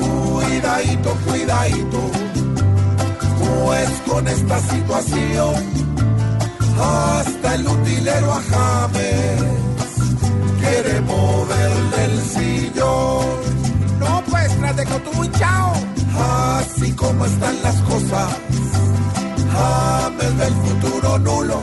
Cuidadito. 0.00 1.10
Cuidadito. 1.26 2.00
Pues 3.64 3.90
con 4.06 4.28
esta 4.28 4.60
situación, 4.60 5.54
hasta 6.78 7.54
el 7.54 7.66
utilero 7.66 8.32
a 8.32 8.40
James 8.50 9.42
quiere 10.60 11.00
moverle 11.00 12.04
el 12.04 12.20
sillón. 12.22 13.26
No, 13.98 14.22
pues, 14.30 14.56
tras 14.58 14.76
de 14.76 14.84
tú 14.84 15.24
y 15.24 15.30
chao. 15.38 15.72
Así 16.58 16.92
como 16.92 17.24
están 17.24 17.62
las 17.62 17.76
cosas, 17.82 18.28
James 19.52 20.38
del 20.38 20.54
futuro 20.54 21.18
nulo. 21.18 21.60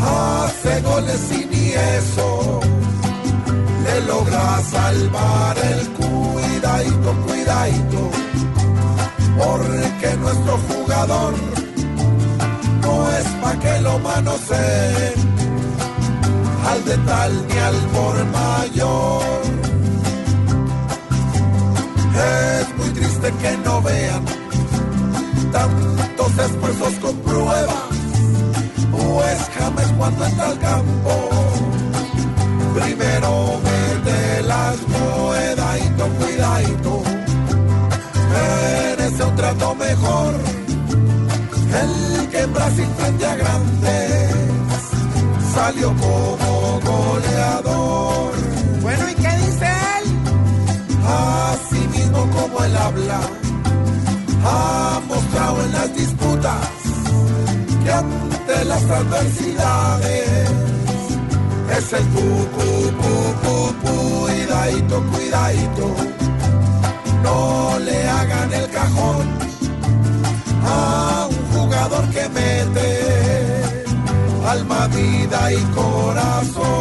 Hace 0.00 0.80
goles 0.82 1.32
y 1.32 1.44
ni 1.46 1.72
eso 1.72 2.67
logra 4.06 4.60
salvar 4.62 5.56
el 5.58 5.88
cuidadito, 5.90 7.12
cuidadito. 7.26 8.10
Porque 9.38 10.16
nuestro 10.16 10.58
jugador 10.68 11.34
no 12.82 13.10
es 13.10 13.26
pa' 13.42 13.58
que 13.58 13.80
lo 13.80 13.98
manoseen 14.00 15.28
al 16.70 16.84
de 16.84 16.96
tal 16.98 17.46
ni 17.48 17.58
al 17.58 17.76
por 17.94 18.24
mayor. 18.26 19.22
Es 22.18 22.78
muy 22.78 22.90
triste 22.90 23.32
que 23.40 23.56
no 23.58 23.80
vean 23.82 24.24
tantos 25.52 26.38
esfuerzos 26.46 26.94
con 27.00 27.16
pruebas, 27.18 27.84
pues 28.90 29.38
jamás 29.56 29.92
cuando 29.96 30.26
entra 30.26 30.46
al 30.46 30.58
campo. 30.58 31.27
Cuidadito, 36.38 37.02
merece 38.30 39.24
un 39.24 39.36
trato 39.36 39.74
mejor. 39.74 40.34
El 41.82 42.28
que 42.28 42.40
en 42.42 42.52
Brasil 42.54 42.86
frente 42.96 43.26
a 43.26 43.36
grande 43.36 44.28
salió 45.54 45.88
como 45.96 46.80
goleador. 46.84 48.32
Bueno, 48.82 49.10
¿y 49.10 49.14
qué 49.14 49.36
dice 49.46 49.66
él? 49.98 50.04
Así 51.06 51.80
mismo 51.88 52.20
como 52.30 52.64
él 52.64 52.76
habla, 52.76 53.20
ha 54.44 55.00
mostrado 55.08 55.64
en 55.64 55.72
las 55.72 55.94
disputas 55.94 56.68
que 57.84 57.92
ante 57.92 58.64
las 58.64 58.84
adversidades 58.84 60.50
es 61.78 61.92
el 61.92 62.04
pu, 62.06 62.20
pu, 62.54 62.92
pu, 63.00 63.14
pu, 63.42 64.26
cuidadito, 64.26 65.02
cuidadito. 65.10 66.07
Mete 72.30 73.08
alma, 74.48 74.88
vida 74.88 75.52
y 75.52 75.62
corazón. 75.74 76.77